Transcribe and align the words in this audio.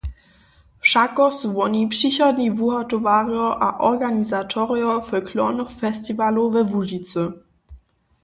Wšako 0.83 1.25
su 1.37 1.47
woni 1.57 1.81
přichodni 1.87 2.47
wuhotowarjo 2.59 3.47
a 3.67 3.69
organizatorojo 3.91 4.93
folklornych 5.09 5.71
festiwalow 5.81 6.51
we 6.53 6.61
Łužicy. 6.71 7.23